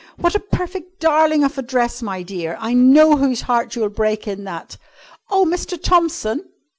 What 0.17 0.33
a 0.33 0.39
perfect 0.39 0.99
darling 0.99 1.43
of 1.43 1.59
a 1.59 1.61
dress, 1.61 2.01
my 2.01 2.23
dear. 2.23 2.57
I 2.59 2.73
know 2.73 3.17
whose 3.17 3.41
heart 3.41 3.75
you'll 3.75 3.89
break 3.89 4.27
in 4.27 4.45
that! 4.45 4.77
Oh, 5.29 5.45
Mr. 5.45 5.79
Thompson!" 5.79 6.45